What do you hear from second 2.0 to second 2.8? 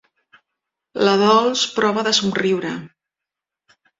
de somriure.